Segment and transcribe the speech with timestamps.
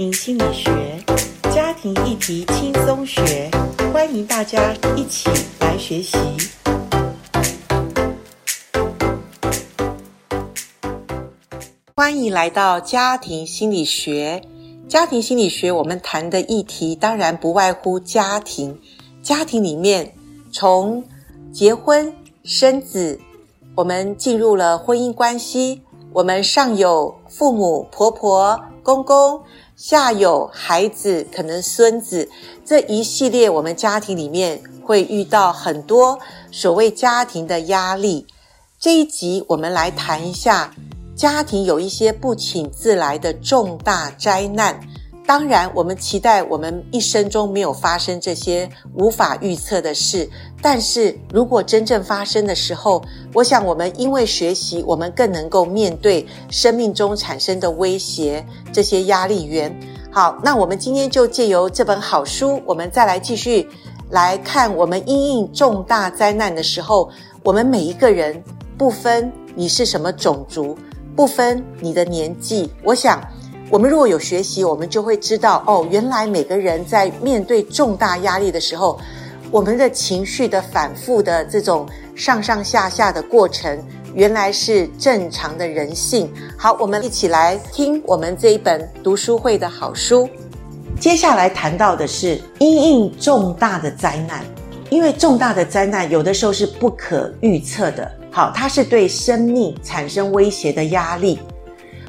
[0.00, 1.04] 心理学，
[1.54, 3.50] 家庭议题轻松学，
[3.92, 5.28] 欢迎大家一起
[5.60, 6.16] 来学习。
[11.94, 14.42] 欢迎来到家庭心理学。
[14.88, 18.80] 家庭心理学，我们谈的议题当然不外乎家庭。
[19.22, 20.14] 家庭里面，
[20.50, 21.04] 从
[21.52, 22.10] 结婚、
[22.42, 23.20] 生子，
[23.74, 25.82] 我们进入了婚姻关系，
[26.14, 29.42] 我们上有父母、婆婆、公公，
[29.82, 32.28] 下有孩子，可能孙子，
[32.66, 36.18] 这一系列我们家庭里面会遇到很多
[36.52, 38.26] 所谓家庭的压力。
[38.78, 40.74] 这一集我们来谈一下。
[41.16, 44.80] 家庭有一些不请自来的重大灾难，
[45.30, 50.28] 当然，我们期待我们一生中没有发生这些无法预测的事。
[50.60, 53.00] 但是如果真正发生的时候，
[53.32, 59.72] 我想我们因为学习，我们更能够面对生命中产生的威胁，这些压力源。
[60.10, 63.68] 好，那我们今天就借由这本好书，我们再来继续
[64.10, 67.08] 来看，我们因应重大灾难的时候，
[67.44, 68.42] 我们每一个人
[68.76, 70.76] 不分你是什么种族。
[71.14, 73.20] 不分你的年纪，我想，
[73.70, 78.98] 我们如果有学习，我们就会知道，哦，原来每个人在面对重大压力的时候，
[79.48, 83.80] 我们的情绪的反复的这种上上下下的过程，
[84.12, 86.28] 原来是正常的人性。
[86.58, 90.28] 好，我们一起来听我们这一本读书会的好书。
[90.98, 94.44] 接下来谈到的是因应重大的灾难，
[94.90, 98.10] 因为重大的灾难有的时候是不可预测的。
[98.32, 101.38] 好，它是对生命产生威胁的压力，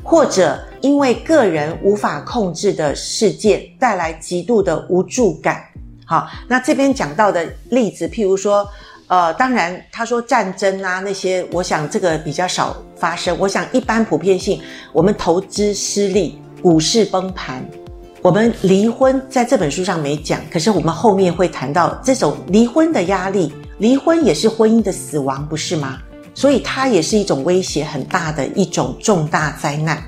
[0.04, 5.64] 或者因为个人无法控制的事件带来极度的无助感。
[6.06, 8.68] 好，那这边讲到的例子，譬如说，
[9.08, 13.38] 呃，当然他说战争啊那些，我想这个比较少发生。
[13.40, 17.66] 我想一般普遍性，我们投资失利、股市崩盘，
[18.22, 26.00] 我们离婚，在这本书上没讲，可是我们后面会谈到这种离婚的压力，离婚也是婚姻的死亡，不是吗？
[26.42, 30.04] 所以它也是一种威胁很大的一种重大灾难，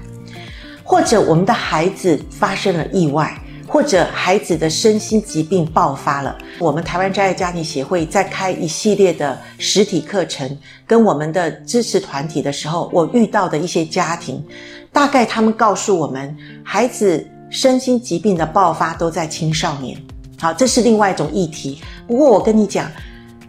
[0.83, 6.35] 或者我们的孩子发生了意外，或者孩子的身心疾病爆发了。
[6.57, 10.57] 我们台湾真爱家庭协会在开一系列的实体课程，
[10.88, 14.44] 跟我们的支持团体的时候，我遇到的一些家庭，
[14.91, 19.95] 大概他们告诉我们，孩子身心疾病的爆发都在青少年。
[20.39, 21.79] 好，这是另外一种议题。
[22.07, 22.89] 不过我跟你讲，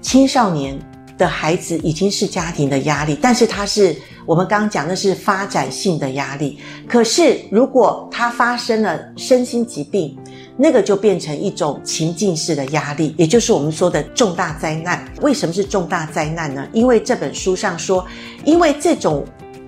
[0.02, 0.78] 青少年。
[1.16, 3.94] 的孩子已经是家庭的压力，但是他是
[4.26, 6.58] 我们刚刚讲的是发展性的压力。
[6.88, 10.18] 可是如果他发生了身心疾病，
[10.56, 15.04] 那个就变成一种情境式的压力，也就是我们说的重大灾难。
[15.20, 16.66] 为什么是重大灾难呢？
[16.72, 18.06] 因为这本书上说，
[18.44, 19.24] 因为这种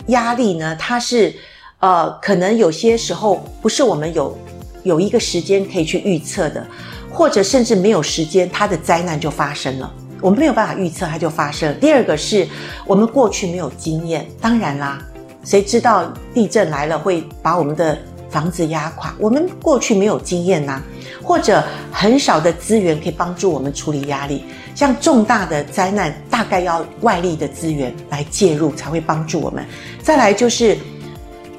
[0.09, 1.34] 压力呢，它是
[1.81, 4.37] 呃，可能有些时候不是我们有
[4.83, 6.67] 有一个时间可以去预测的，
[7.11, 9.93] 或者甚至没有时间，它的灾难就发生了。
[10.26, 11.72] 我们没有办法预测它就发生。
[11.78, 12.44] 第二个是
[12.84, 15.00] 我们过去没有经验，当然啦，
[15.44, 17.97] 谁知道地震来了会把我们的
[18.28, 19.15] 房子压垮？
[19.20, 20.82] 我们过去没有经验呐，
[21.22, 24.42] 或者很少的资源可以帮助我们处理压力。
[24.75, 29.65] 像重大的灾难，大概要外力的资源来介入才会帮助我们。
[30.03, 30.76] 再来就是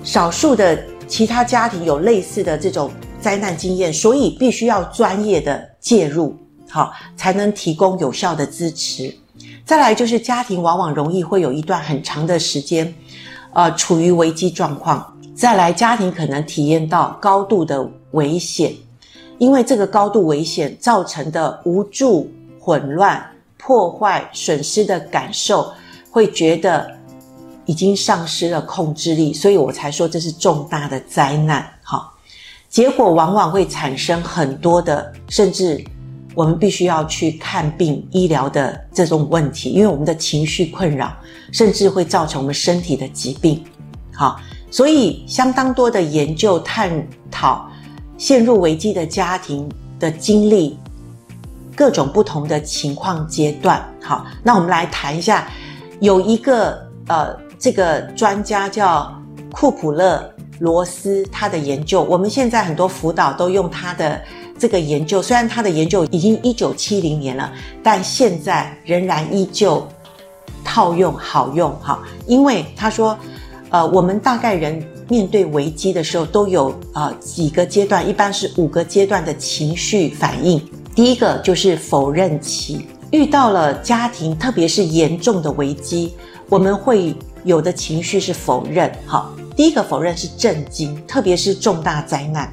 [0.03, 0.77] 少数的
[1.07, 2.91] 其他家庭有类似的这种
[3.21, 6.37] 灾难经验，所以必须要专业的介入。
[6.69, 9.15] 好，才能提供有效的支持。
[9.65, 12.93] 再来就是家庭往往容易会有一段很长的时间，
[13.53, 15.13] 呃，处于危机状况。
[15.35, 18.73] 再来，家庭可能体验到高度的危险，
[19.37, 23.23] 因为这个高度危险造成的无助、混乱、
[23.57, 25.71] 破坏、损失的感受，
[26.09, 26.89] 会觉得
[27.65, 31.69] 已经丧失了控制力，所以我才说这是重大的灾难。
[31.83, 32.13] 好，
[32.69, 35.83] 结果往往会产生很多的，甚至。
[36.37, 41.11] 我们必须要去看病、医疗的这种问题，因为我们的情绪困扰，
[41.51, 43.65] 甚至会造成我们身体的疾病。
[44.13, 44.39] 好，
[44.69, 46.91] 所以相当多的研究探
[47.31, 47.67] 讨
[48.19, 49.67] 陷入危机的家庭
[49.99, 50.77] 的经历，
[51.75, 53.83] 各种不同的情况阶段。
[53.99, 55.49] 好，那我们来谈一下，
[56.01, 59.11] 有一个呃，这个专家叫
[59.51, 64.21] 库普勒罗斯，他的研究，我们现在很多辅导都用他的。
[64.57, 67.51] 这个研究虽然他的研究已经一九七零年了，
[67.83, 69.87] 但现在仍然依旧
[70.63, 71.99] 套用好用哈。
[72.25, 73.17] 因为他说，
[73.69, 80.61] 呃，我们大概人面对危机的时候都有呃几个阶段，一般是五个阶段的情绪反应。
[80.95, 86.13] 第一个就是否认期，遇到了家庭特别是严重的危机，
[86.49, 88.91] 我们会有的情绪是否认。
[89.05, 92.51] 哈，第一个否认是震惊，特别是重大灾难。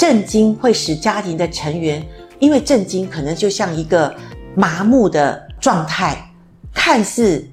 [0.00, 2.02] 震惊会使家庭的成员，
[2.38, 4.10] 因为震惊可能就像一个
[4.54, 6.16] 麻木的状态，
[6.72, 7.46] 看似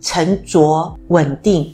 [0.00, 1.72] 沉着稳定，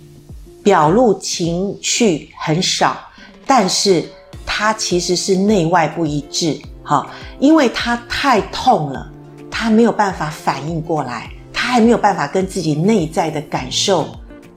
[0.62, 2.99] 表露情绪很少，
[3.46, 4.05] 但是
[4.44, 6.55] 他其实是内外不一致。
[6.82, 9.11] 好，因为他太痛了，
[9.50, 14.06] 他没有办法反应过来，他还没有办法跟自己内在的感受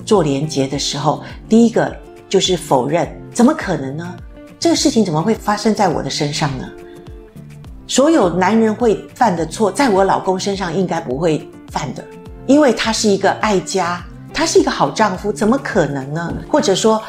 [0.05, 1.95] 做连结的时候，第一个
[2.27, 4.13] 就是否认，怎么可能呢？
[4.63, 6.65] 这个事情怎么会发生在我的身上呢？
[7.85, 12.01] 所有男人会犯的错，在我老公身上应该不会犯的，
[12.47, 14.01] 因为他是一个爱家，
[14.33, 16.33] 他是一个好丈夫，怎么可能呢？
[16.49, 17.03] 或者说，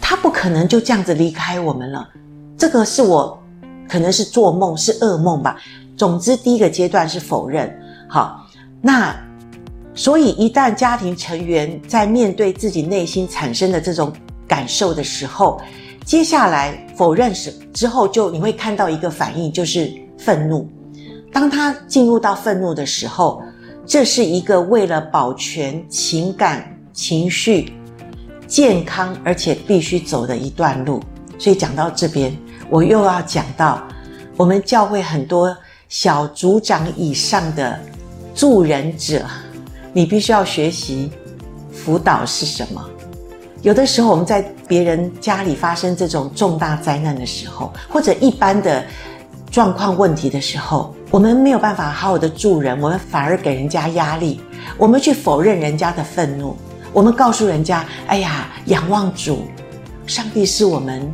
[0.00, 2.08] 他不可能就这样子离开我们了，
[2.56, 3.38] 这个是我。
[3.86, 5.58] 可能是做梦，是噩梦吧。
[5.98, 7.70] 总之，第一个阶段是否认。
[8.08, 8.46] 好，
[8.80, 9.14] 那
[9.94, 14.10] 所以一旦家庭成员在面对自己内心产生的这种
[14.48, 15.60] 感受的时候，
[16.04, 20.68] 接下来否认时之后，就你会看到一个反应，就是愤怒。
[21.32, 23.42] 当他进入到愤怒的时候，
[23.86, 27.72] 这是一个为了保全情感情绪
[28.46, 31.02] 健康，而且必须走的一段路。
[31.38, 32.34] 所以讲到这边。
[32.70, 33.86] 我又要讲到，
[34.36, 35.54] 我们教会很多
[35.88, 37.78] 小组长以上的
[38.34, 39.22] 助人者，
[39.92, 41.10] 你必须要学习
[41.70, 42.82] 辅导是什么。
[43.64, 48.84] 有的时候我们在别人家里发生这种重大灾难的时候，或者一般的
[49.50, 54.38] 状况问题的时候，我们没有办法好好的助人，我们反而给人家压力，
[54.76, 56.54] 我们去否认人家的愤怒，
[56.92, 59.46] 我们告诉人家：“哎呀，仰望主，
[60.06, 61.10] 上帝是我们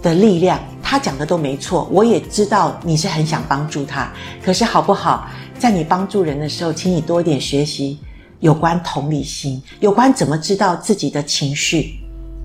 [0.00, 4.08] 的力量。”他讲的都没错，我也知道你是很想帮助他，
[4.40, 5.26] 可是好不好？
[5.58, 7.98] 在你帮助人的时候，请你多一点学习
[8.40, 11.98] 有关同理心，有关怎么知道自己的情绪。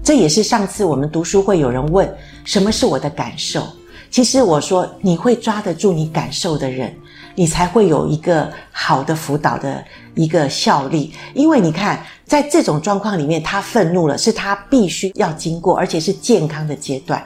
[0.04, 2.14] 这也是上次我们读书会有人问
[2.44, 3.66] 什么是我的感受。
[4.12, 6.94] 其实我说，你会抓得住你感受的人，
[7.34, 11.12] 你才会有一个好的辅导的一个效力。
[11.34, 17.26] 因为你看，在这种状况里面，他愤怒了，是他必须要经过，而且是健康的阶段。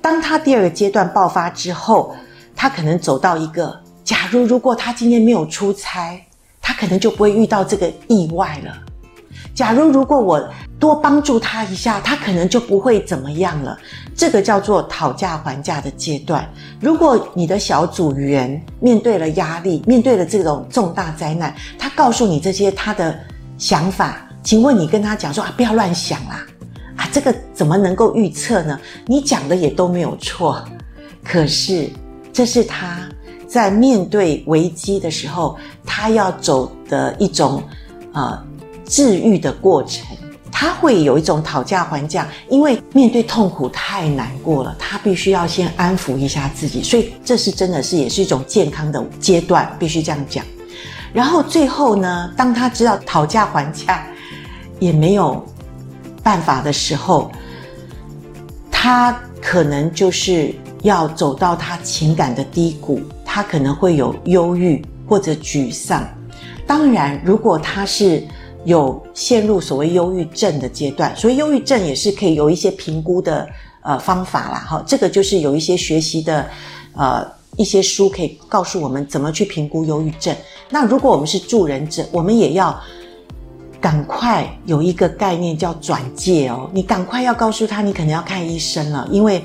[0.00, 2.14] 当他第二个阶段爆发之后，
[2.56, 6.18] 他可能走到一个，假如如果他今天没有出差，
[6.62, 8.74] 他可能就不会遇到这个意外了。
[9.54, 10.48] 假如如果我
[10.78, 13.78] 多帮助他一下，他可能就不会怎么样了。
[14.16, 16.48] 这个叫做讨价还价的阶段。
[16.80, 23.18] 如果你的小组员面对了压力，面对了这种重大灾难，他告诉你这些他的
[23.58, 26.46] 想法，请问你跟他讲说啊，不要乱想啦。
[26.96, 28.80] 啊，这个怎么能够预测呢？
[29.06, 30.64] 你讲的也都没有错，
[31.22, 31.90] 可是
[32.32, 33.06] 这是他
[33.52, 37.62] 在面对危机的时候，他要走的一种
[38.14, 38.42] 呃
[38.86, 40.06] 治愈的过程。
[40.50, 46.82] 他会有一种讨价还价，因为面对痛苦太难过了，他必须要先安抚一下自己。
[46.82, 50.42] 所以这是真的是也是一种健康的阶段，必须这样讲。
[51.12, 54.06] 然后最后呢，当他知道讨价还价
[54.78, 55.44] 也没有。
[56.24, 57.32] 办法的时候，
[58.70, 63.00] 他可能就是要走到他情感的低谷，
[63.34, 66.06] 他可能会有忧郁或者沮丧。
[66.66, 68.22] 当然，如果他是
[68.66, 73.48] 有陷入所谓忧郁症的阶段，所以忧郁症也是可以有一些评估的
[73.80, 74.58] 呃方法啦。
[74.68, 76.46] 哈，这个就是有一些学习的
[76.94, 77.26] 呃
[77.56, 80.36] 一些书可以告诉我们怎么去评估忧郁症。
[80.68, 82.78] 那如果我们是助人者，我们也要。
[83.80, 89.42] 赶快有一个概念叫转介哦，你赶快要告诉他，你可能要看医生了，因为，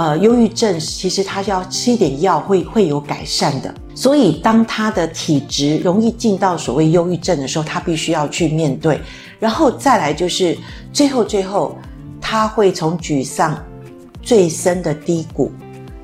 [0.00, 3.74] 呃，忧郁症其实他要吃一点药会会有改善的。
[3.94, 8.98] 所以当他的体质容易进到所谓忧郁症的时候，他必须要去面对。
[9.38, 10.56] 然后再来就是
[10.90, 11.76] 最后最后，
[12.18, 13.62] 他会从沮丧
[14.22, 15.52] 最深的低谷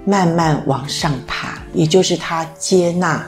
[0.04, 3.26] 慢慢往上爬，也就是他接纳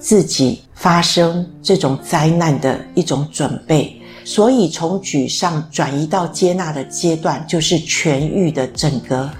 [0.00, 3.96] 自己发生这种灾难的一种准备。
[4.24, 9.30] 所以，从沮丧转移到接纳的阶段，就是痊愈的整个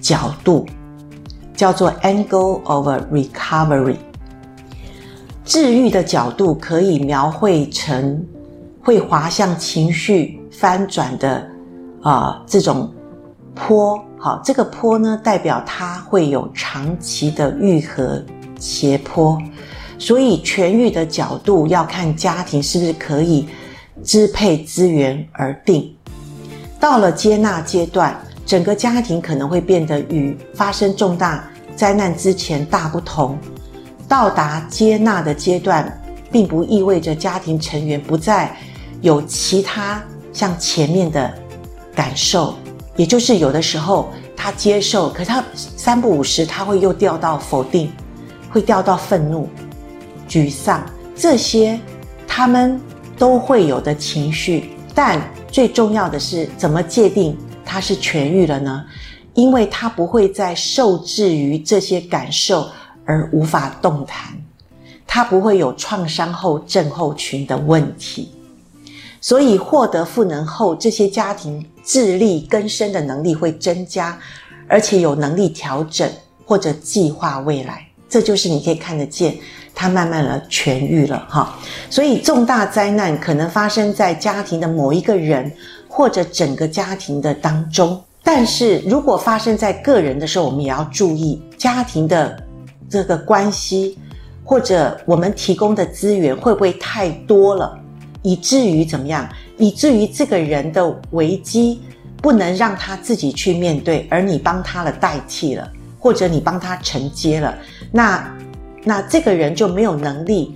[0.00, 0.66] 角度，
[1.54, 3.96] 叫做 angle of recovery。
[5.44, 8.24] 治愈的角度可以描绘成
[8.82, 11.48] 会滑向情绪翻转的
[12.02, 12.92] 啊、这种
[13.54, 13.98] 坡。
[14.18, 18.22] 好，这个坡呢，代表它会有长期的愈合
[18.58, 19.40] 斜坡。
[19.98, 23.48] 所以，痊愈的角度要看家庭是不是可以。
[24.04, 25.92] 支配资源而定，
[26.78, 28.16] 到了接纳阶段，
[28.48, 33.38] 整个家庭可能会变得与发生重大灾难之前大不同。
[34.08, 36.00] 到达接纳的阶段，
[36.32, 38.56] 并不意味着家庭成员不再
[39.02, 40.02] 有其他
[40.32, 41.30] 像前面的
[41.94, 42.54] 感受，
[42.96, 47.92] 也就是有的时候他接受，可他三不五时他会又掉到否定，
[48.48, 49.46] 会掉到愤怒、
[50.26, 50.82] 沮丧，
[51.14, 51.78] 这些
[52.26, 52.80] 他们
[53.18, 54.70] 都会有的情绪。
[54.94, 55.20] 但
[55.52, 57.36] 最重要的是，怎么界定
[57.68, 58.82] 他是痊愈了呢？
[59.34, 62.66] 因为他不会再受制于这些感受
[63.04, 64.34] 而无法动弹，
[65.06, 68.32] 他不会有创伤后症候群的问题。
[69.20, 74.18] 所以获得赋能后，这些家庭自力更生的能力会增加，
[74.66, 76.10] 而且有能力调整
[76.46, 77.86] 或者计划未来。
[78.08, 79.36] 这就是你可以看得见，
[79.74, 81.58] 他慢慢的痊愈了哈。
[81.90, 85.52] 所以重大灾难可能发生在家庭的某一个人，
[85.98, 88.00] 或者整个家庭的当中。
[88.22, 92.40] 但是如果发生在个人的时候，我们也要注意家庭的
[92.88, 93.98] 这个关系，
[94.44, 97.76] 或者我们提供的资源会不会太多了。
[98.22, 99.28] 以至于怎么样？
[99.56, 101.80] 以至于这个人的危机
[102.22, 107.58] 不能让他自己去面对，而你帮他了代替了，或者你帮他承接了，
[107.90, 108.38] 那
[108.84, 110.54] 那这个人就没有能力，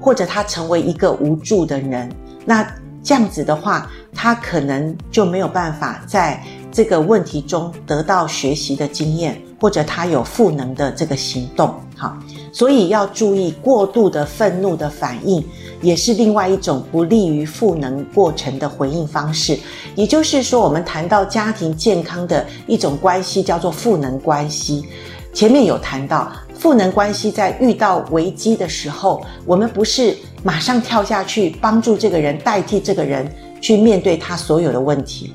[0.00, 2.08] 或者他成为一个无助的人。
[2.44, 2.64] 那
[3.04, 6.42] 这样子的话，他可能就没有办法在
[6.72, 11.72] 这个问题中得到学习的经验，或者他有赋能的这个行动。
[11.96, 12.18] 好，
[12.50, 15.44] 所以要注意过度的愤怒的反应。
[15.82, 19.58] 也是另外一种不利于赋能过程的回应方式。
[19.94, 24.86] 也就是说，我们谈到家庭健康的一种关系，叫做赋能关系。
[25.34, 33.28] 前面有谈到，赋能关系在遇到危机的时候，我们不是马上跳下去帮助这个人，代替这个人
[33.60, 35.34] 去面对他所有的问题。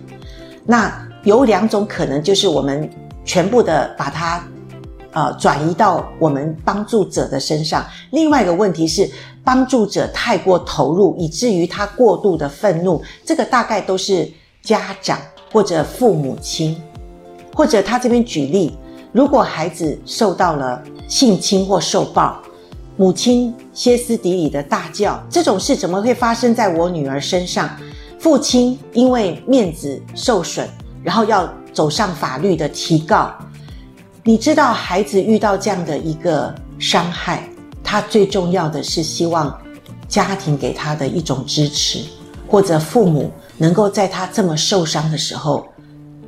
[0.66, 2.90] 那有两种可能，就是我们
[3.26, 4.42] 全部的把它。
[5.12, 7.84] 呃，转移到我们帮助者的身上。
[8.12, 9.10] 另外一个问题是，
[9.44, 13.02] 帮助者太过投入，以至于他过度的愤怒。
[13.26, 15.18] 这个大概都是家长
[15.52, 16.80] 或者父母亲，
[17.56, 18.78] 或者他这边举例，
[19.12, 22.40] 如果孩子受到了性侵或受暴，
[23.00, 27.70] 母亲歇斯底里的大叫：“这种事怎么会发生在我女儿身上？”
[28.20, 30.68] 父亲因为面子受损，
[31.02, 33.34] 然后要走上法律的提告。
[34.22, 37.48] 你知道，孩子遇到这样的一个伤害，
[37.82, 39.58] 他最重要的是希望
[40.10, 42.04] 家庭给他的一种支持，
[42.50, 45.66] 或者父母能够在他这么受伤的时候，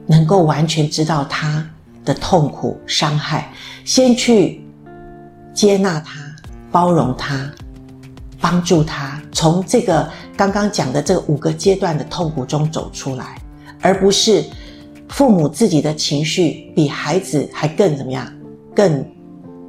[0.07, 1.69] 能够完全知道他
[2.05, 3.51] 的痛苦、伤害，
[3.83, 4.65] 先去
[5.53, 6.20] 接纳他、
[6.71, 7.51] 包容他、
[8.39, 13.37] 帮助他，从这个刚刚讲的这五个阶段的痛苦中走出来，
[13.81, 14.43] 而不是。
[15.09, 18.25] 父母自己的情绪比孩子还更怎么样？
[18.73, 19.05] 更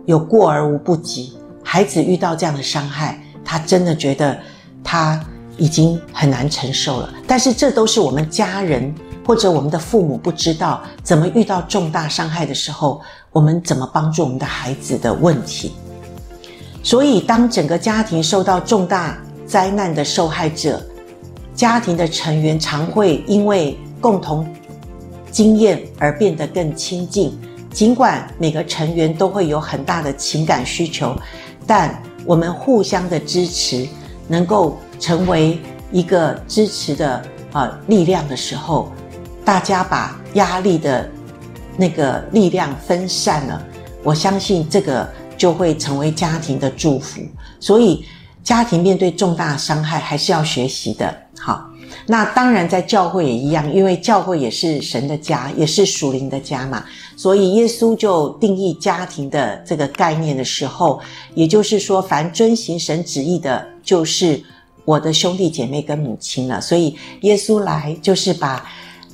[0.07, 1.33] 有过而无不及。
[1.65, 4.39] 孩子遇到这样的伤害，他真的觉得
[4.85, 5.21] 他
[5.59, 7.13] 已经很难承受了。
[7.27, 8.95] 但是这都是我们家人
[9.27, 13.01] 或者我们的父母不知道怎么遇到重大伤害的时候，
[13.33, 15.73] 我们怎么帮助我们的孩子的问题。
[16.83, 20.85] 所以，当整个家庭受到重大灾难的受害者，
[21.55, 24.47] 家庭的成员常会因为共同。
[25.31, 27.33] 经验而变得更亲近，
[27.73, 31.17] 尽管每个成员都会有很大的情感需求，
[31.67, 33.89] 但我们互相的支持，
[34.29, 35.59] 能够成为
[35.91, 37.23] 一个支持的
[37.53, 38.93] 呃力量的时候，
[39.43, 41.09] 大家把压力的
[41.79, 43.67] 那个力量分散了，
[44.03, 45.09] 我相信这个
[45.43, 47.21] 就会成为家庭的祝福。
[47.59, 48.05] 所以，
[48.45, 51.69] 家庭面对重大伤害还是要学习的，好。
[52.07, 56.85] 那当然，在教会也一样，因为教会也是神的家，也是属灵的家嘛。
[57.17, 61.01] 所以耶稣就定义家庭的这个概念的时候，
[61.35, 64.41] 也就是说，凡遵行神旨意的，就是
[64.85, 66.61] 我的兄弟姐妹跟母亲了。
[66.61, 68.65] 所以耶稣来就是把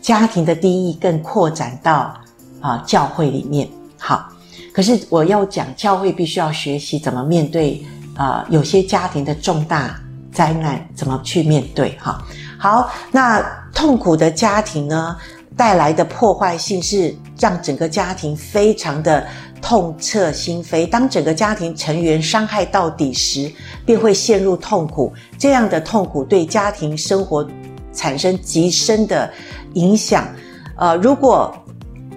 [0.02, 2.14] 家庭的定义更扩展到
[2.60, 3.66] 啊教会里面。
[3.96, 4.30] 好，
[4.78, 10.00] 可是我要讲，教会必须要学习怎么面对啊有些家庭的重大
[10.32, 12.24] 灾难，怎么去面对哈。
[12.56, 13.44] 好，那
[13.74, 15.16] 痛苦的家庭呢，
[15.56, 19.26] 带来的破坏性是让整个家庭非常的
[19.60, 20.88] 痛彻心扉。
[20.88, 23.50] 当整个家庭成员伤害到底时，
[23.84, 25.12] 便会陷入痛苦。
[25.36, 27.44] 这样的痛苦对家庭生活
[27.92, 29.28] 产生极深的
[29.74, 30.28] 影响。
[30.76, 31.52] 呃，如果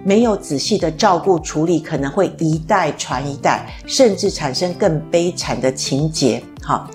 [0.03, 6.43] 没有仔细的照顾处理，可能会一代传一代，甚至产生更悲惨的情节。
[6.61, 6.89] 哈。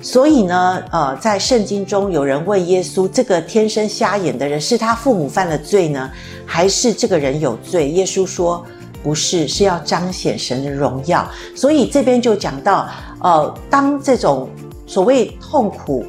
[0.00, 6.08] 所以呢，呃，在圣经中有人问耶稣：“这个天生瞎眼的人是他父母犯了罪呢，
[6.46, 8.64] 还是这个人有罪？”耶稣说
[9.02, 12.88] ：“不是，是要彰显神的荣耀。”所以这边就讲到，
[13.20, 14.48] 呃，当这种
[14.86, 16.06] 所谓痛苦，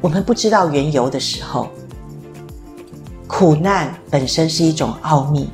[0.00, 1.68] 我们不知道缘由的时候，
[3.28, 5.48] 苦难本身是一种奥秘。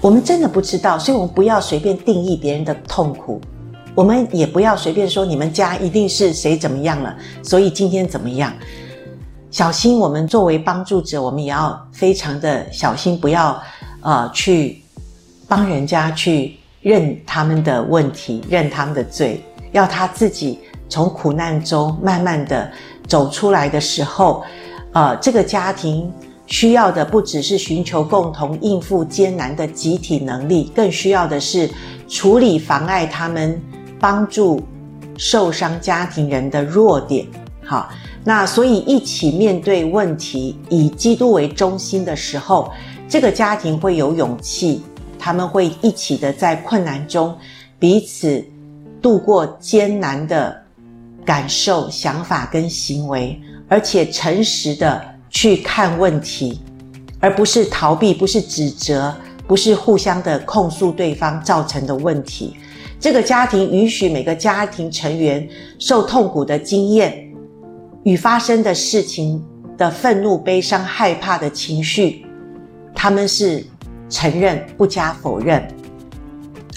[0.00, 3.40] 我们真的不知道，所以我们不要随便定义别人的痛苦，
[3.96, 8.52] 我们也不要随便说你们家一定是谁怎么样了，所以今天怎么样？
[9.50, 13.60] 小心，我们作为帮助者，我们也要非常的小心，不要
[14.02, 14.80] 呃去
[15.48, 22.70] 帮人家去认他们的问题，认他们的罪，要他自己从苦难中慢慢的
[23.08, 24.44] 走出来的时候，
[24.92, 26.08] 呃，这个家庭。
[26.48, 31.70] 需要的不只是寻求共同应付艰难的集体能力，更需要的是
[32.08, 33.60] 处理妨碍他们
[34.00, 34.62] 帮助
[35.18, 37.26] 受伤家庭人的弱点。
[37.62, 37.90] 好，
[38.24, 42.72] 那所以一起面对问题，以基督为中心的时候，
[43.06, 44.82] 这个家庭会有勇气，
[45.18, 47.36] 他们会一起的在困难中
[47.78, 48.42] 彼此
[49.02, 50.58] 度过艰难的
[51.26, 53.38] 感受、想法跟行为，
[53.68, 55.17] 而且诚实的。
[55.30, 56.60] 去看问题，
[57.20, 59.14] 而不是逃避，不是指责，
[59.46, 62.56] 不是互相的控诉对方造成的问题。
[63.00, 67.32] 这个家庭允许每个家庭成员受痛苦的经验
[68.02, 69.40] 与发生的事情
[69.76, 72.26] 的愤怒、悲伤、害怕的情绪，
[72.94, 73.64] 他们是
[74.10, 75.64] 承认、不加否认，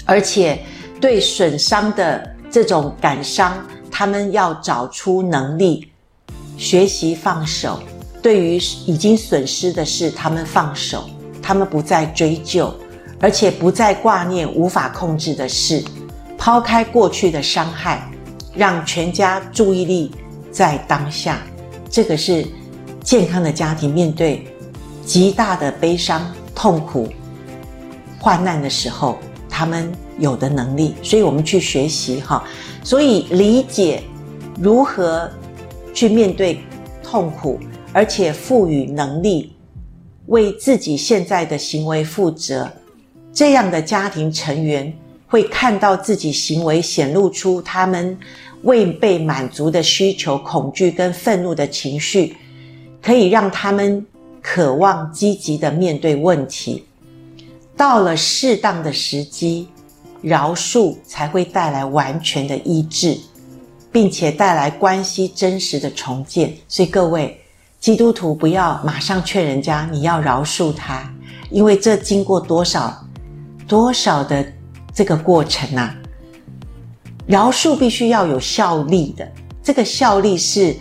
[0.04, 0.60] 而且
[1.00, 5.90] 对损伤的这种感伤，他们要找出能力，
[6.56, 7.80] 学习放手。
[8.22, 11.10] 对于已经损失的事，他们放手，
[11.42, 12.72] 他们不再追究，
[13.18, 15.82] 而且不再挂念无法控制的事，
[16.38, 18.08] 抛开过去的伤害，
[18.54, 20.12] 让全家注意力
[20.52, 21.42] 在当下。
[21.90, 22.46] 这个是
[23.02, 24.46] 健康的家庭面对
[25.04, 27.08] 极大的悲伤、痛苦、
[28.20, 29.18] 患难的时候，
[29.50, 30.94] 他们有的能力。
[31.02, 32.44] 所以我们去学习哈，
[32.84, 34.00] 所以理解
[34.60, 35.28] 如何
[35.92, 36.60] 去面对
[37.02, 37.58] 痛苦。
[37.92, 39.52] 而且赋予能力，
[40.26, 42.72] 为自己现在的行为负责，
[43.34, 44.90] 这样的家庭成员
[45.26, 48.18] 会看到自己行为显露出他们
[48.62, 52.34] 未被满足的需求、恐惧跟愤怒的情绪，
[53.02, 54.06] 可以让他们
[54.40, 56.84] 渴望积极的面对问题。
[57.76, 59.68] 到了适当的时机，
[60.22, 63.18] 饶恕才会带来完全的医治，
[63.90, 66.54] 并且带来关系真实的重建。
[66.68, 67.38] 所以各位。
[67.82, 71.02] 基督徒不要马上劝人家，你要饶恕他，
[71.50, 72.96] 因为这经过多少
[73.66, 74.46] 多少的
[74.94, 75.92] 这个过程啊，
[77.26, 79.28] 饶恕必须要有效力的，
[79.64, 80.76] 这个效力是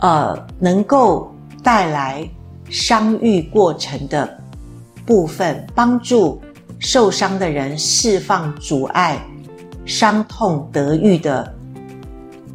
[0.00, 1.32] 呃能够
[1.62, 2.28] 带来
[2.68, 4.28] 伤愈过程的
[5.06, 6.42] 部分，帮助
[6.80, 9.24] 受伤的人释放阻碍
[9.86, 11.54] 伤痛得愈的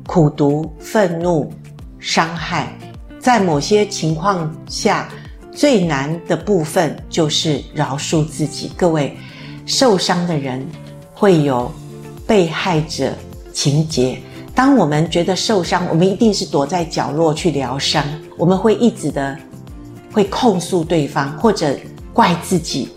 [0.05, 1.49] 苦毒、愤怒、
[1.97, 2.77] 伤害。
[3.25, 5.09] 在某些情况下，
[5.51, 8.71] 最难的部分就是饶恕自己。
[8.77, 9.17] 各位，
[9.65, 10.63] 受伤的人
[11.11, 11.71] 会有
[12.27, 13.11] 被害者
[13.51, 14.19] 情节。
[14.53, 18.05] 当我们觉得受伤，我们一定是躲在角落去疗伤。
[18.37, 19.35] 我们会一直的
[20.13, 21.75] 会控诉对方，或者
[22.13, 22.89] 怪自己。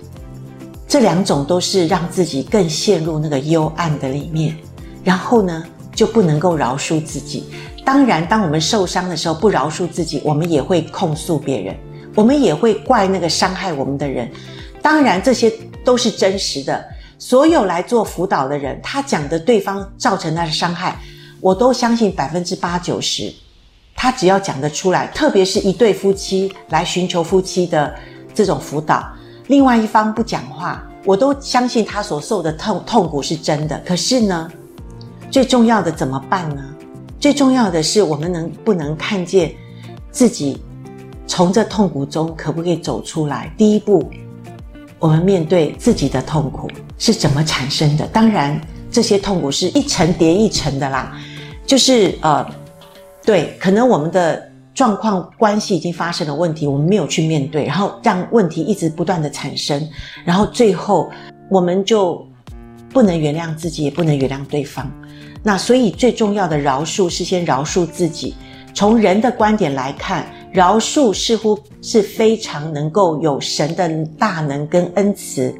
[0.86, 4.54] 这两种都是让自己更陷入那个幽暗的里面。
[5.02, 5.64] 然后呢，
[5.94, 7.44] 就不能够饶恕自己。
[7.88, 11.74] 当然，当我们受伤的时候，不饶恕自己，我们也会控诉别人，
[12.14, 14.30] 我们也会怪那个伤害我们的人。
[14.82, 15.50] 当然，这些
[15.82, 16.84] 都是真实的。
[17.18, 21.00] 所有来做辅导的人，他讲的对方造成他的伤害，
[21.40, 23.32] 我都相信百分之八九十，
[23.96, 25.06] 他只要讲得出来。
[25.14, 27.94] 特别是一对夫妻来寻求夫妻的
[28.34, 29.02] 这种辅导，
[29.46, 33.80] 另外一方不讲话，我都相信他所受的痛痛苦是真的。
[33.86, 34.52] 可是呢，
[35.30, 36.62] 最重要的怎么办呢？
[37.20, 39.52] 最重要的是，我们能不能看见
[40.10, 40.62] 自己
[41.26, 43.52] 从这痛苦中可不可以走出来？
[43.56, 44.08] 第一步，
[45.00, 48.06] 我们面对自己的痛苦是怎么产生的？
[48.08, 51.18] 当然，这些痛苦是一层叠一层的啦。
[51.66, 52.46] 就是呃，
[53.24, 59.86] 对，可能我们的状况关系已经发生了问题，我们没有去面对，然后让问题一直不断的产生，
[60.24, 61.10] 然后最后
[61.50, 62.24] 我们就
[62.90, 64.90] 不能原谅自己，也不能原谅对方。
[65.42, 68.34] 那所以最重要的饶恕是先饶恕自己。
[68.74, 75.52] 从人的观点来看，饶恕似乎是非常能够有神的大能跟恩慈，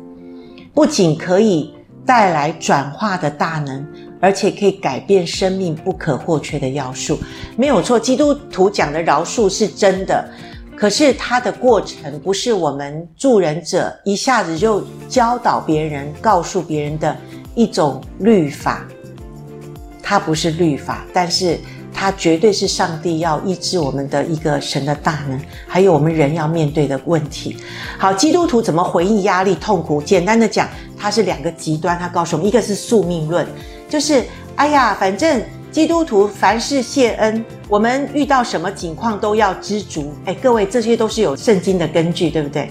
[0.72, 1.74] 不仅可以
[2.06, 3.84] 带来转化的大能，
[4.20, 7.18] 而且可以改变生命不可或缺的要素。
[7.56, 10.28] 没有错，基督徒讲的饶恕是真的，
[10.76, 17.16] 可是它的过程不是我们助人者一下子就教导别人、告诉别人的
[17.56, 18.86] 一种律法。
[20.09, 21.59] 它不是律法，但是
[21.92, 27.59] 它绝对是上帝要医治我们的一个神的大能，还有我们人要面对的问题。
[27.99, 30.01] 好，基督徒怎么回应压力、痛苦？
[30.01, 30.66] 简单的讲，
[30.97, 31.99] 它是两个极端。
[31.99, 33.47] 他告诉我们，一个是宿命论，
[33.87, 34.25] 就是
[34.57, 40.14] 哎呀，反正基督徒凡事谢恩，我们遇到什么境况都要知足。
[40.25, 42.71] 哎，各位，这些都是有圣经的根据，对不对？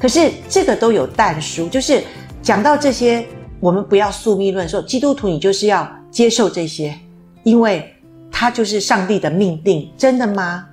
[0.00, 2.02] 可是这个都有但书，就是
[2.42, 3.24] 讲到这些，
[3.60, 6.98] 我们不要宿命论，说基督徒你就是要接受这些，
[7.44, 7.92] 因为。
[8.38, 10.66] 它就是上帝的命定，真的吗？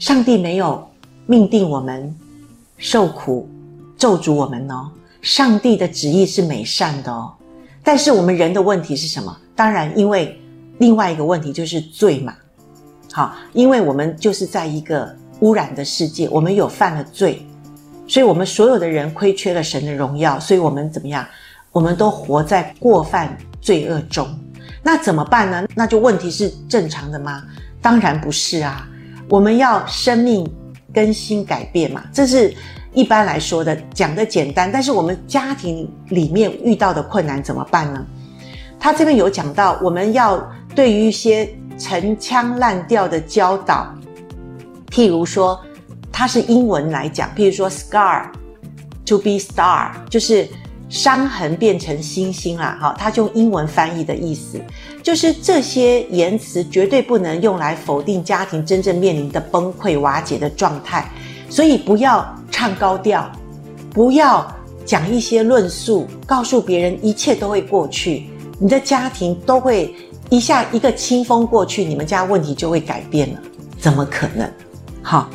[0.00, 0.84] 上帝没有
[1.24, 2.12] 命定我们
[2.78, 3.48] 受苦、
[3.96, 4.90] 咒诅我们哦。
[5.22, 7.32] 上帝的旨意是美善的哦。
[7.84, 9.36] 但是我们人的问题是什么？
[9.54, 10.36] 当然，因为
[10.78, 12.34] 另外一个问题就是罪嘛。
[13.12, 17.46] 好，因为我们就是在一个污染的世界，我们有犯了罪，
[18.08, 21.24] 所以我们所有的人亏缺了神的荣耀，所以我们怎么样？
[21.70, 24.28] 我们都活在过犯罪恶中。
[24.84, 25.66] 那怎么办呢？
[25.74, 27.42] 那就问题是正常的吗？
[27.80, 28.86] 当然不是啊！
[29.30, 30.46] 我们要生命
[30.92, 32.54] 更新改变嘛，这是
[32.92, 34.70] 一般来说的，讲的简单。
[34.70, 38.06] 但是我们家庭里面遇到的困难怎么办呢？
[38.78, 43.92] 他这边有讲到，我们要对于一些陈腔滥调的教导，
[44.90, 45.58] 譬如说，
[46.12, 48.26] 它是英文来讲，譬如说 “scar
[49.06, 50.46] to be star”，就是。
[50.94, 54.60] 伤痕变成星星啦，好，他用英文翻译的意思，
[55.02, 61.10] 就是这些言辞绝对不能用来否定家庭真正面临的崩溃瓦解的状态，
[61.50, 63.28] 所以不要唱高调，
[63.90, 64.46] 不要
[64.86, 68.28] 讲一些论述，告诉别人一切都会过去，
[68.60, 69.92] 你的家庭都会
[70.30, 73.40] 一下一个清风过去，你们家问题就会改变了，
[73.80, 74.48] 怎么可能？
[75.02, 75.28] 好，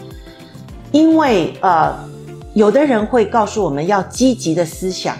[0.94, 1.94] 因为呃，
[2.54, 5.18] 有的人会告诉我们要积极的思想。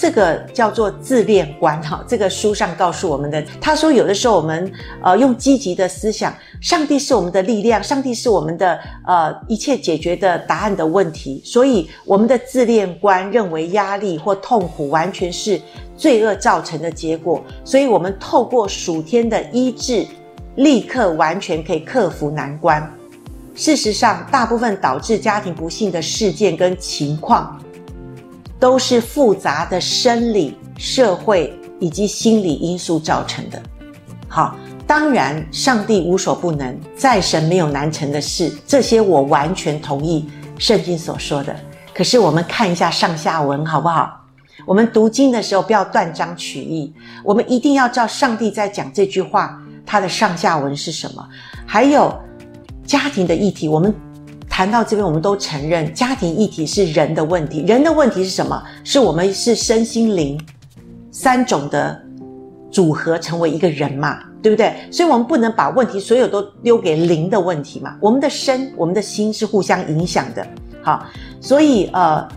[0.00, 15.60] 这个叫做自恋观哈，这个书上告诉我们的，他说有的时候我们呃用积极的思想，上帝是我们的力量，上帝是我们的呃一切解决的答案的问题，所以我们的自恋观认为压力或痛苦完全是
[15.98, 20.06] 罪恶造成的结果，所以我们透过属天的医治，
[20.54, 22.90] 立刻完全可以克服难关。
[23.54, 27.60] 事实上，大部分导致家庭不幸的事件跟情况。
[28.60, 33.60] 都是复杂的生理、社会以及心理因素造成的。
[34.28, 34.54] 好，
[34.86, 41.56] 当然，上帝无所不能，在神没有难成的事，这些我完全同意圣经所说的。
[41.94, 44.20] 可是，我们看一下上下文好不好？
[44.66, 46.92] 我们读经的时候不要断章取义，
[47.24, 51.26] 我们一定要知道上帝在讲这句话，它的上下文是什么。
[51.66, 52.14] 还有
[52.84, 53.94] 家庭的议题，我们。
[54.60, 57.64] 谈到这边，我们都承认家庭议题是人的问题。
[57.66, 58.62] 人的问题是什么？
[58.84, 60.38] 是我们是身心灵
[61.10, 61.98] 三种的
[62.70, 64.74] 组合成为一个人嘛，对不对？
[64.90, 67.96] 所以我们不能把问题所有都丢给灵的问题嘛。
[68.02, 70.46] 我们的身、我们的心是互相影响的。
[70.82, 71.06] 好，
[71.40, 72.28] 所以呃，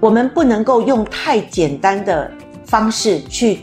[0.00, 2.32] 我们不能够用太简单的
[2.64, 3.58] 方式去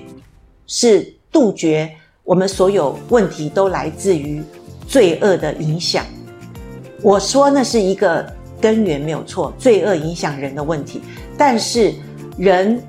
[0.67, 1.89] 是杜绝
[2.23, 4.43] 我们所有问题都来自于
[4.87, 6.05] 罪恶的影响。
[7.01, 8.25] 我说那是一个
[8.59, 11.01] 根源没有错，罪恶影响人的问题。
[11.37, 11.93] 但是
[12.37, 12.81] 人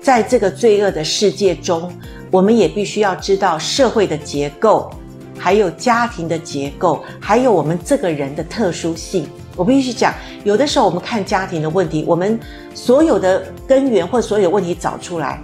[0.00, 1.90] 在这个罪恶的世界中，
[2.30, 4.90] 我们也必须要知道社会的结构，
[5.38, 9.26] 还有家庭的结构，还有我们这个人的特殊性。
[9.56, 12.38] 我必须讲，有的时候我们看家庭的问题，我们
[12.74, 15.40] 所有的根源或所有问题找出来，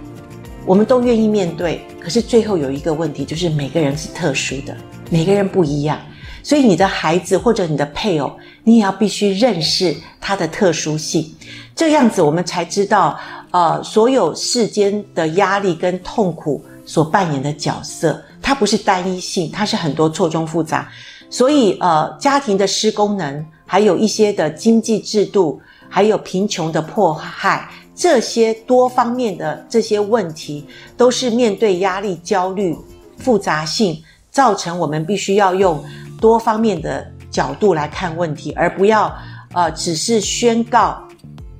[0.65, 1.81] 我们都愿意面对。
[1.99, 4.75] 可是最后有一个问题，就是每个人是特殊的，
[5.09, 5.97] 每个人不一样。
[6.43, 8.31] 所以你的孩子或者你的配偶，
[8.63, 11.33] 你也要必须认识他的特殊性，
[11.75, 13.19] 这样子我们才知道，
[13.51, 20.89] 呃，所有世间的压力跟痛苦所扮演的角色，它不是单一性，它是很多错综复杂。
[21.29, 30.65] 所以，呃，家庭的失功能，还有一些的经济制度，还有贫穷的迫害，这些多方面的这些问题，
[30.97, 32.75] 都是面对压力、焦虑、
[33.17, 35.81] 复杂性，造成我们必须要用。
[36.21, 39.13] 多方面的角度来看问题，而不要
[39.53, 41.01] 呃只是宣告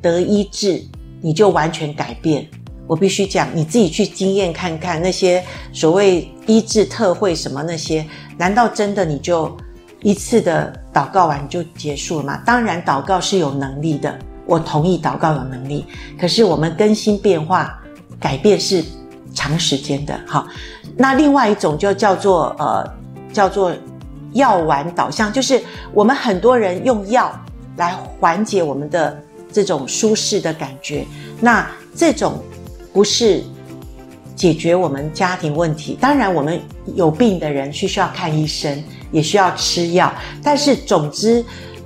[0.01, 0.81] 得医治，
[1.19, 2.47] 你就完全改变。
[2.87, 5.43] 我必须讲，你自己去经验看看那些
[5.73, 8.05] 所谓医治特会什么那些，
[8.37, 9.57] 难道真的你就
[10.01, 12.41] 一次的祷告完就结束了吗？
[12.45, 15.85] 当然，祷告是有能力的，我同意祷告有能力。
[16.19, 17.81] 可是我们更新变化、
[18.19, 18.83] 改变是
[19.33, 20.19] 长时间的。
[20.27, 20.45] 好，
[20.97, 22.93] 那另外一种就叫做呃
[23.33, 23.73] 叫做。
[24.33, 25.61] 药丸导向，就是
[25.93, 27.31] 我们很多人用药
[27.77, 31.05] 来缓解我们的这种舒适的感觉，
[31.39, 32.41] 那这种
[32.93, 33.43] 不是
[34.35, 35.97] 解决我们家庭问题。
[35.99, 36.59] 当然，我们
[36.95, 40.11] 有病的人是需要看医生，也需要吃药。
[40.41, 41.43] 但是，总之，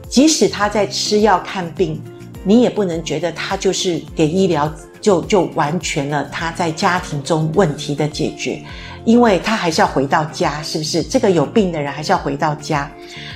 [0.07, 2.01] 即使他在吃药看病，
[2.43, 8.61] 你也不能觉得他就是给医疗就就完全了他在家庭中问题的解决。
[9.05, 11.03] 因为他还是要回到家，是不是？
[11.03, 12.91] 这个有病的人还是要回到家，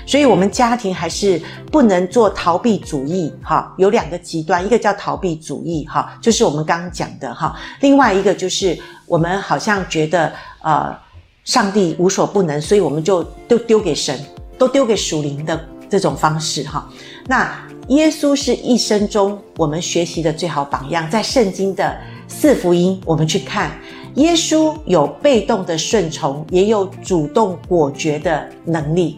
[0.06, 1.40] 所以我们家庭还是
[1.72, 3.72] 不能做逃避主义，哈。
[3.78, 7.56] 有两个极端，一个叫逃避主义，哈，就是我们刚刚讲的，哈。
[7.82, 10.98] 另外一个就是我们好像觉得，呃，
[11.46, 14.20] 上帝无所不能，所以我们就都丢给神，
[14.58, 16.90] 都丢给属灵的这种方式，哈。
[17.28, 17.56] 那
[17.90, 21.96] 耶稣是一生中我们学习的最好榜样，在圣经的
[22.28, 23.72] 四福音，我们去看。
[24.20, 29.18] 耶稣有被动的顺从，也有主动果决的能力，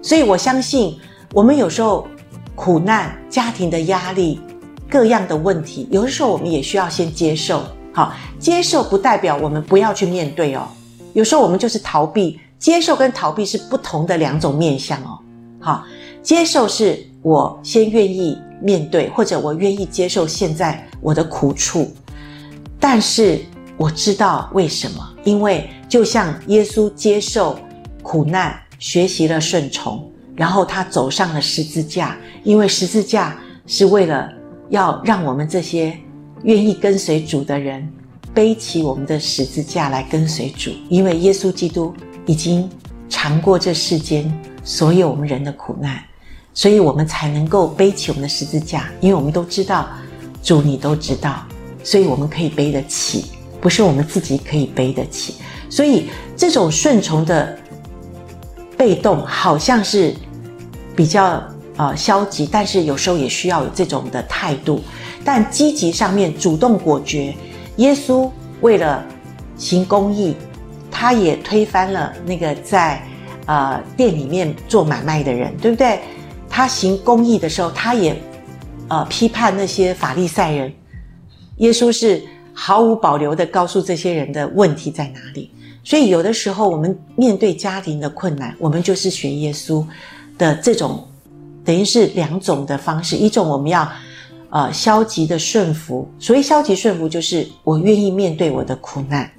[0.00, 0.98] 所以我相信，
[1.34, 2.08] 我们有时候
[2.54, 4.40] 苦难、家庭的压力、
[4.88, 7.62] 各样的问题，有的时候我们也需要先接受。
[7.92, 10.66] 好，接受不代表我们不要去面对哦。
[11.12, 15.18] 有时候我们就是逃避，接受跟逃避是不同的两种面向哦。
[15.60, 15.84] 好，
[16.22, 21.92] 接受是我先愿意面对，或者我愿意接受现在我的苦处，
[22.80, 23.38] 但是。
[23.80, 27.58] 我知道为什么，因为就像耶稣接受
[28.02, 32.14] 苦难，学习了顺从，然后他走上了十字架，
[32.44, 34.30] 因为十字架是为了
[34.68, 35.96] 要让我们这些
[36.42, 37.90] 愿意跟随主的人
[38.34, 41.94] 背起我们的十字架来跟随主，因为耶稣基督
[42.26, 42.68] 已经
[43.08, 44.30] 尝过这世间
[44.62, 45.98] 所有我们人的苦难，
[46.52, 49.88] 所以我们才能够背起我们的十字架，因为我们都知道
[50.42, 51.46] 主你都知道，
[51.82, 53.39] 所以我们可以背得起。
[53.60, 55.34] 不是我们自己可以背得起，
[55.68, 57.58] 所以这种顺从的
[58.76, 60.14] 被动好像是
[60.96, 61.42] 比较
[61.76, 64.82] 呃消极，但是有时候也需要有这种的态度。
[65.22, 67.34] 但积极上面主动果决，
[67.76, 68.30] 耶稣
[68.62, 69.04] 为了
[69.58, 70.34] 行公义，
[70.90, 73.02] 他也推翻了那个在
[73.44, 76.00] 呃店里面做买卖的人，对不对？
[76.48, 78.16] 他行公义的时候，他也
[78.88, 80.72] 呃批判那些法利赛人。
[81.58, 82.22] 耶稣是。
[82.62, 85.50] 毫无保留地告诉这些人的问题在哪里，
[85.82, 89.82] 所以有的时候我们面对家庭的困难，我们就是学耶稣
[90.36, 91.02] 的这种，
[91.64, 93.16] 等于是两种的方式。
[93.16, 93.90] 一种我们要
[94.50, 99.30] 呃消极的顺服，所谓消极顺服，就是我愿意面对我的苦难，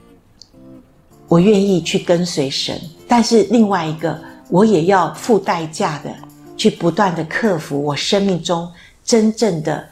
[1.27, 2.75] 我愿意去跟随神；
[3.07, 6.11] 但是另外一个，我也要付代价的
[6.57, 8.67] 去不断地克服我生命中
[9.05, 9.87] 真正的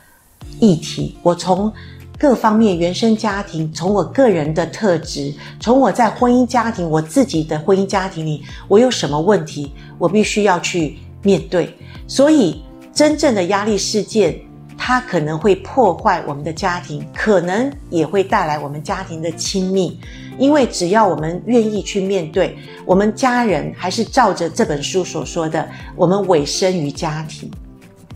[0.59, 1.15] 议题。
[1.21, 1.71] 我从
[2.19, 11.73] 各方面原生家庭，从我个人的特质，从我在婚姻家庭，我自己的婚姻家庭里，我有什么问题，我必须要去面对。
[12.07, 12.61] 所以，
[12.93, 14.37] 真正的压力事件，
[14.77, 19.97] 它可能会破坏我们的家庭，可能也会带来我们家庭的亲密。
[20.37, 27.49] 因为只要我们愿意去面对，我们家人还是照着这本书所说的，我们委身于家庭，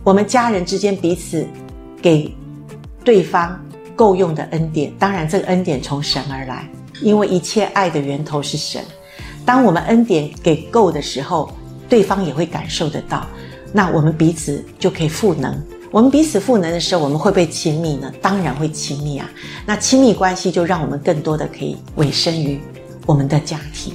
[0.02, 1.46] 我们家人之间彼此
[2.02, 2.30] 给
[3.02, 3.58] 对方。
[3.94, 6.68] 够用的恩典，当然这个恩典从神而来，
[7.00, 8.82] 因为一切爱的源头是神。
[9.44, 11.50] 当我们恩典给够的时候，
[11.88, 13.26] 对方也会感受得到，
[13.72, 15.54] 那我们彼此就可以赋能。
[15.90, 18.12] 我们彼此赋能的时候，我们会不会亲密呢？
[18.20, 19.30] 当然会亲密啊。
[19.64, 22.60] 那亲密关系就让我们更多的可以委身于
[23.06, 23.94] 我们的家庭。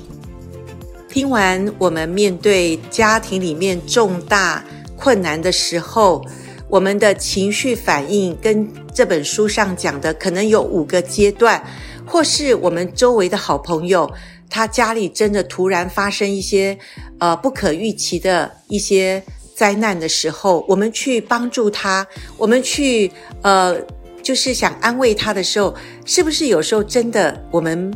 [1.10, 4.64] 听完我们面对家庭里面重大
[4.96, 6.24] 困难的时候，
[6.70, 11.62] 我们的情绪反应跟这本书上讲的可能有五个阶段，
[12.06, 14.10] 或是我们周围的好朋友，
[14.50, 16.78] 他家里真的突然发生一些
[17.18, 19.22] 呃不可预期的一些
[19.56, 22.06] 灾难的时候，我们去帮助他，
[22.38, 23.76] 我们去呃
[24.22, 25.74] 就是想安慰他的时候，
[26.06, 27.92] 是不是有时候真的我们？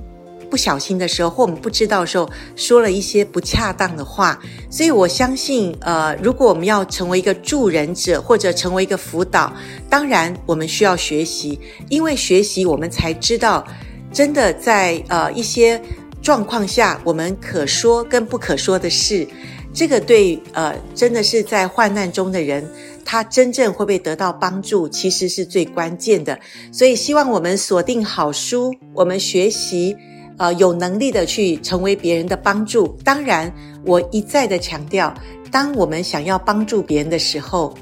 [0.54, 4.40] 不小心的时候，或我们不知道的时候，说了一些不恰当的话，
[4.70, 9.52] 所以我相信，呃，如果我们要成为一个助人者，或者成为一个辅导，
[9.90, 13.66] 当然我们需要学习，因为学习我们才知道，
[14.14, 15.82] 真的在呃一些
[16.22, 19.28] 状况下，我们可说跟不可说的事，
[19.74, 22.64] 这个对呃真的是在患难中的人，
[23.04, 26.40] 他真正会不会得到帮助，其实是最关键的。
[26.72, 29.98] 所以希望我们锁定好书，我们学习。
[30.38, 32.98] 呃，有能力的去成为别人的帮助。
[33.04, 33.54] 当然，
[33.86, 35.14] 我一再的强调，
[35.52, 37.74] 当我们想要帮助别人的时候，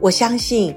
[0.00, 0.74] 我相信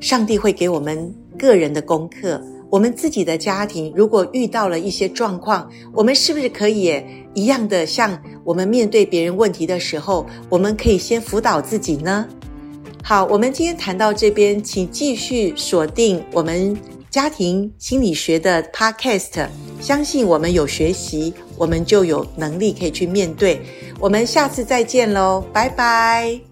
[0.00, 2.40] 上帝会给我们个人的功课。
[2.68, 7.02] 我们自己的家庭如果遇到了一些状况，我们是不是可以
[7.34, 12.26] 一样的像我们面对别人问题的时候，我们可以先辅导自己呢？
[13.02, 16.76] 好，我们今天谈到这边，请继续锁定我们。
[17.16, 19.48] 家庭心理学的 Podcast。
[19.80, 23.58] 相信我们有学习，我们就有能力可以去面对。
[23.98, 26.45] 我们下次再见喽，拜拜。